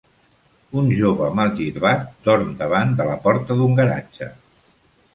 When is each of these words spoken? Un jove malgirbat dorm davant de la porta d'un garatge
Un 0.81 0.89
jove 0.99 1.27
malgirbat 1.41 2.09
dorm 2.31 2.51
davant 2.65 2.99
de 3.03 3.09
la 3.13 3.21
porta 3.29 3.59
d'un 3.63 3.81
garatge 3.83 4.35